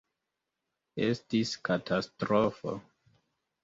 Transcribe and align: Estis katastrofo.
Estis 1.09 1.53
katastrofo. 1.71 2.79